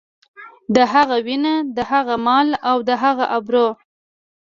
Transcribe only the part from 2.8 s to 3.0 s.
د